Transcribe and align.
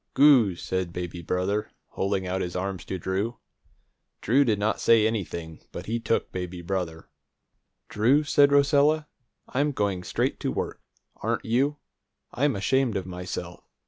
"Goo!" 0.15 0.55
said 0.55 0.91
baby 0.93 1.21
brother, 1.21 1.69
holding 1.89 2.25
out 2.25 2.41
his 2.41 2.55
arms 2.55 2.85
to 2.85 2.97
Drew. 2.97 3.37
Drew 4.21 4.43
did 4.43 4.57
not 4.57 4.81
say 4.81 5.05
anything, 5.05 5.59
but 5.71 5.85
he 5.85 5.99
took 5.99 6.31
baby 6.31 6.63
brother. 6.63 7.07
"Drew," 7.87 8.23
said 8.23 8.51
Rosella, 8.51 9.07
"I'm 9.49 9.71
going 9.71 10.01
straight 10.03 10.39
to 10.39 10.51
work. 10.51 10.81
Aren't 11.17 11.45
you? 11.45 11.77
I'm 12.31 12.55
ashamed 12.55 12.97
of 12.97 13.05
myself. 13.05 13.63